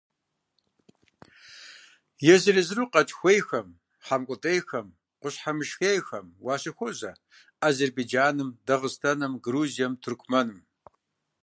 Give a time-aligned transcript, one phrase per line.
[2.33, 3.67] Езыр–езыру къэкӀ хьэиуейхэм,
[4.05, 4.87] хьэмкӀутӀейхэм,
[5.21, 7.11] къущхьэмышхейхэм уащыхуозэ
[7.67, 10.59] Азербайджаным, Дагъыстаным, Грузием, Тыркумэным.